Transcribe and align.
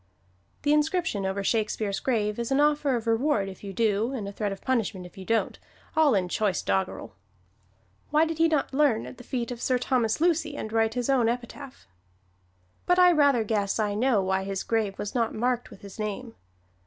The 0.63 0.73
inscription 0.73 1.27
over 1.27 1.43
Shakespeare's 1.43 1.99
grave 1.99 2.39
is 2.39 2.51
an 2.51 2.59
offer 2.59 2.95
of 2.95 3.05
reward 3.05 3.47
if 3.47 3.63
you 3.63 3.71
do, 3.71 4.13
and 4.13 4.27
a 4.27 4.31
threat 4.31 4.51
of 4.51 4.59
punishment 4.59 5.05
if 5.05 5.15
you 5.15 5.25
don't, 5.25 5.59
all 5.95 6.15
in 6.15 6.27
choice 6.27 6.63
doggerel. 6.63 7.13
Why 8.09 8.25
did 8.25 8.39
he 8.39 8.47
not 8.47 8.73
learn 8.73 9.05
at 9.05 9.19
the 9.19 9.23
feet 9.23 9.51
of 9.51 9.61
Sir 9.61 9.77
Thomas 9.77 10.19
Lucy 10.19 10.57
and 10.57 10.73
write 10.73 10.95
his 10.95 11.07
own 11.07 11.29
epitaph? 11.29 11.85
But 12.87 12.97
I 12.97 13.11
rather 13.11 13.43
guess 13.43 13.77
I 13.77 13.93
know 13.93 14.23
why 14.23 14.43
his 14.43 14.63
grave 14.63 14.97
was 14.97 15.13
not 15.13 15.35
marked 15.35 15.69
with 15.69 15.81
his 15.81 15.99
name. 15.99 16.33